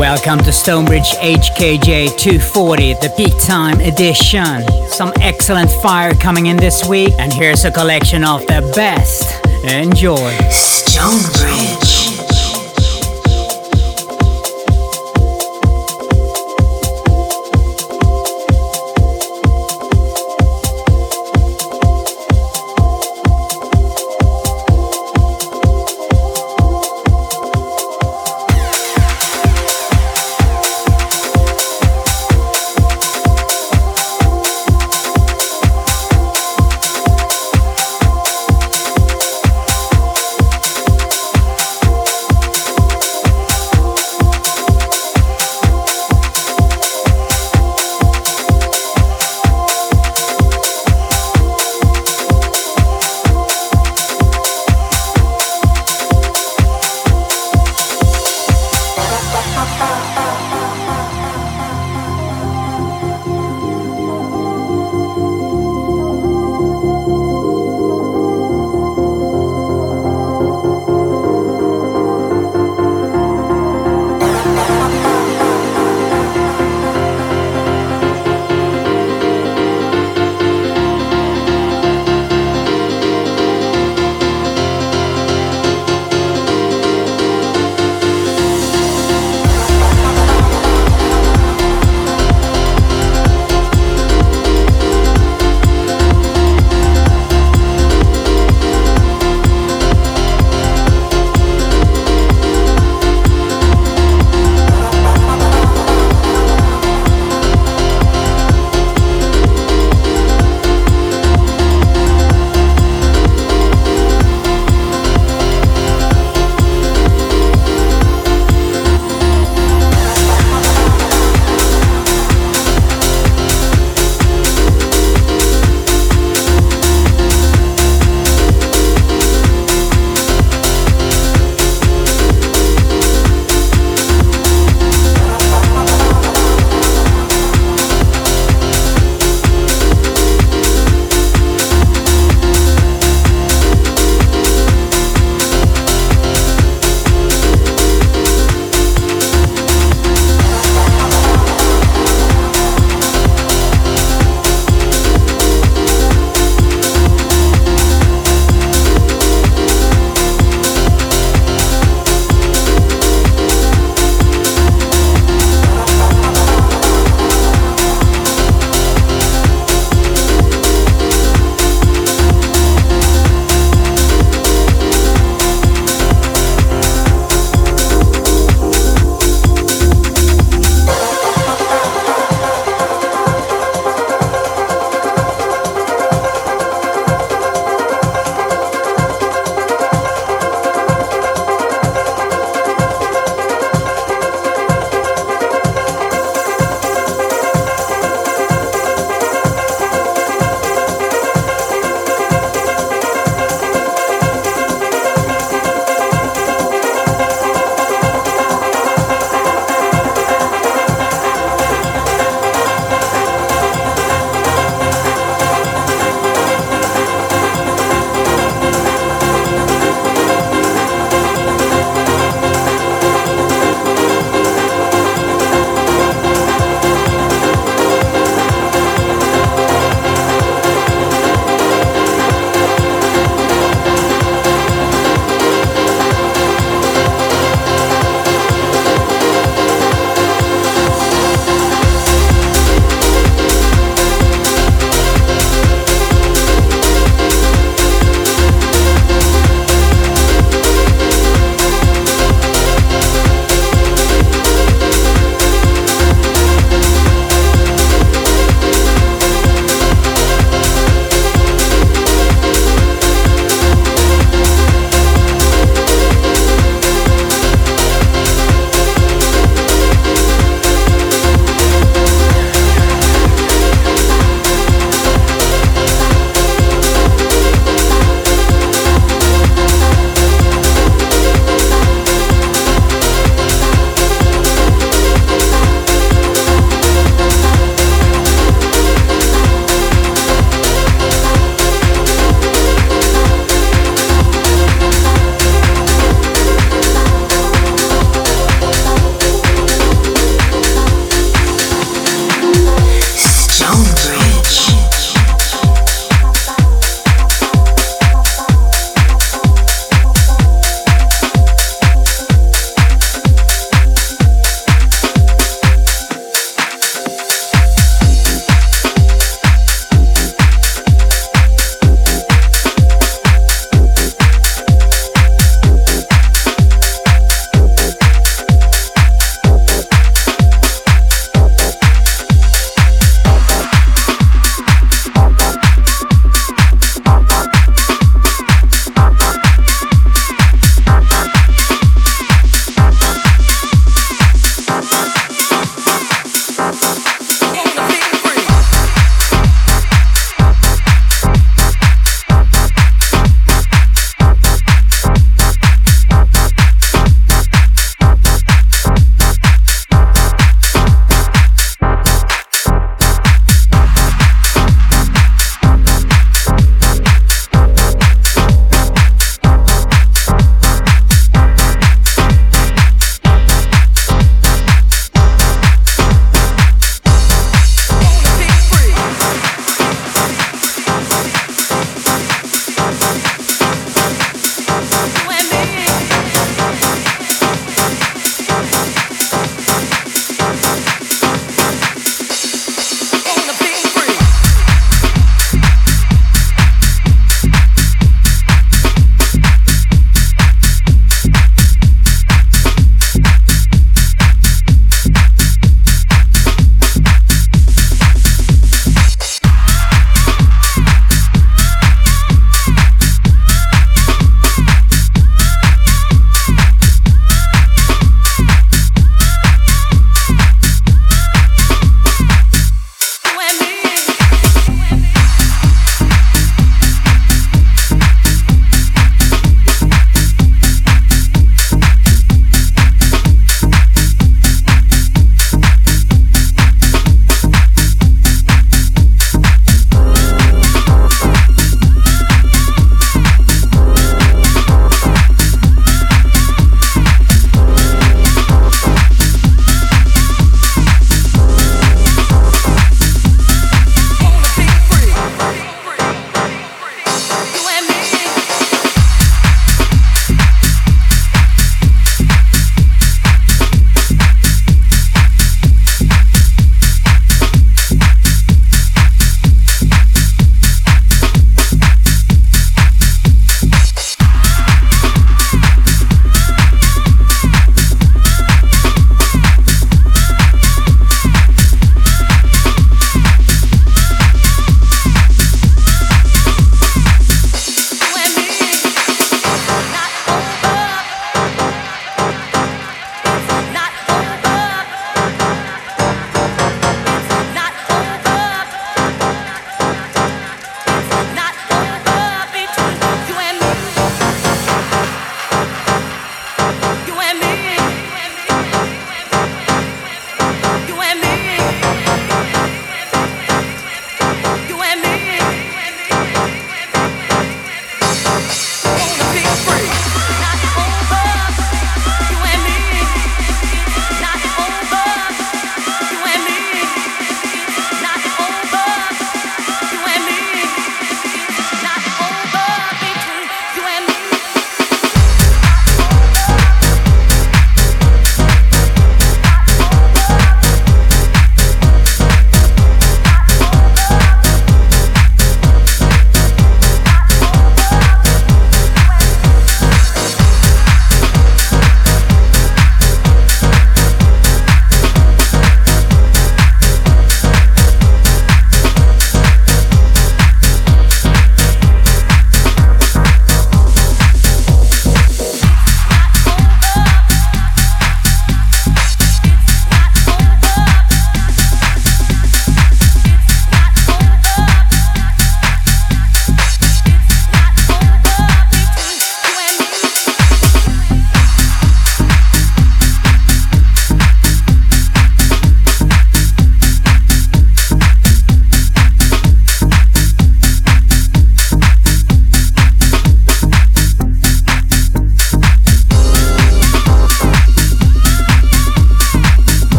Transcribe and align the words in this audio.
Welcome 0.00 0.38
to 0.44 0.50
Stonebridge 0.50 1.10
HKJ 1.16 2.16
240, 2.16 2.94
the 2.94 3.12
peak 3.18 3.38
time 3.38 3.80
edition. 3.80 4.66
Some 4.88 5.12
excellent 5.20 5.70
fire 5.70 6.14
coming 6.14 6.46
in 6.46 6.56
this 6.56 6.88
week, 6.88 7.12
and 7.18 7.30
here's 7.30 7.66
a 7.66 7.70
collection 7.70 8.24
of 8.24 8.40
the 8.46 8.72
best. 8.74 9.44
Enjoy. 9.62 10.30
Stonebridge. 10.48 11.89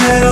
said 0.00 0.29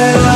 I 0.00 0.27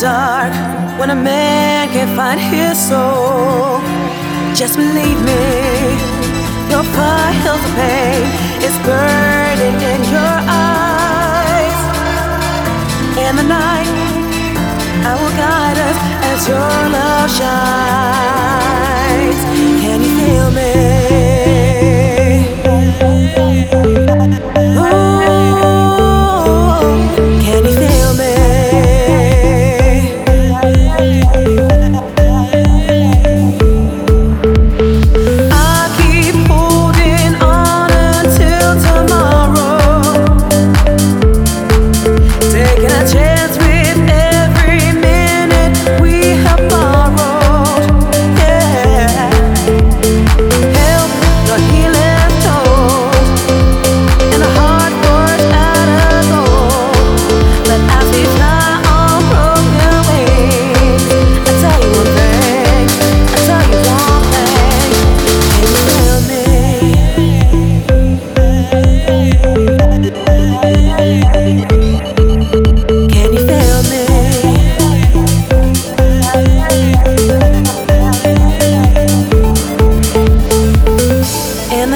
dark 0.00 0.52
when 1.00 1.10
a 1.10 1.14
man 1.14 1.88
can't 1.88 2.14
find 2.16 2.38
his 2.38 2.78
soul. 2.78 3.80
Just 4.54 4.76
believe 4.76 5.20
me, 5.30 5.44
your 6.70 6.84
files 6.94 7.46
of 7.46 7.60
pain 7.74 8.22
is 8.62 8.76
burning 8.86 9.80
in 9.92 10.00
your 10.14 10.36
eyes. 10.46 11.80
In 13.26 13.36
the 13.36 13.42
night, 13.42 13.88
I 15.04 15.14
will 15.20 15.34
guide 15.36 15.78
us 15.88 15.98
as 16.30 16.46
your 16.46 16.74
love 16.96 17.30
shines. 17.38 18.20
Can 19.82 19.98
you 20.02 20.10
feel 20.18 20.50
me? 20.52 20.87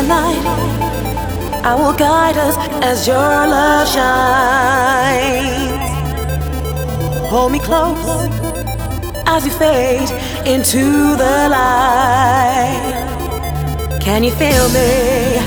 Night, 0.09 0.45
I 1.65 1.75
will 1.75 1.93
guide 1.93 2.37
us 2.37 2.57
as 2.83 3.07
your 3.07 3.17
love 3.17 3.89
shines. 3.89 5.63
Hold 7.31 7.53
me 7.53 7.59
close 7.59 8.29
as 9.27 9.45
we 9.45 9.51
fade 9.51 10.11
into 10.47 11.17
the 11.17 11.49
light. 11.51 12.99
Can 14.01 14.25
you 14.25 14.33
feel 14.33 14.69
me? 14.71 15.39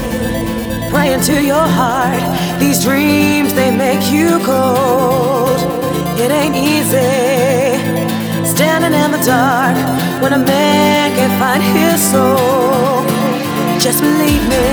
Praying 0.89 1.22
to 1.22 1.44
your 1.44 1.68
heart. 1.80 2.24
These 2.60 2.84
dreams, 2.84 3.54
they 3.54 3.70
make 3.76 4.12
you 4.12 4.39
cold. 4.46 5.60
It 6.18 6.32
ain't 6.32 6.56
easy 6.56 7.76
standing 8.56 8.94
in 8.94 9.12
the 9.12 9.22
dark 9.26 9.76
when 10.22 10.32
a 10.32 10.38
man 10.38 11.13
can't 11.15 11.38
find 11.39 11.62
his 11.62 12.02
soul. 12.12 13.14
Just 13.86 14.02
believe 14.02 14.41
me, 14.50 14.65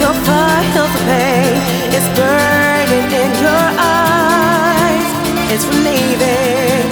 your 0.00 0.14
files 0.24 0.76
of 0.80 0.88
pain 1.04 1.52
is 1.92 2.06
burning 2.16 3.04
in 3.20 3.30
your 3.44 3.66
eyes. 3.76 5.08
It's 5.52 5.66
relieving. 5.66 6.88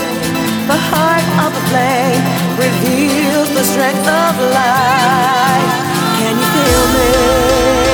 The 0.68 0.76
heart 0.92 1.24
of 1.46 1.54
the 1.56 1.64
flame 1.70 2.22
reveals 2.60 3.48
the 3.56 3.64
strength 3.64 4.06
of 4.06 4.32
light. 4.52 5.72
Can 6.18 6.36
you 6.36 6.48
feel 6.52 6.84
me? 6.92 7.89